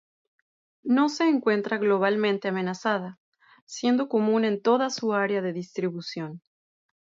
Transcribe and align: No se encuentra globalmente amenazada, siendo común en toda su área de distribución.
No 0.83 1.09
se 1.09 1.25
encuentra 1.25 1.77
globalmente 1.77 2.47
amenazada, 2.47 3.19
siendo 3.67 4.09
común 4.09 4.45
en 4.45 4.59
toda 4.63 4.89
su 4.89 5.13
área 5.13 5.43
de 5.43 5.53
distribución. 5.53 6.41